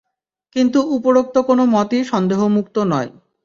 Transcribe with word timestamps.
কিন্তু 0.55 0.79
উপরোক্ত 0.95 1.35
কোন 1.39 1.59
মতই 1.65 2.01
সন্দেহমুক্ত 2.03 2.75
নয়। 2.91 3.09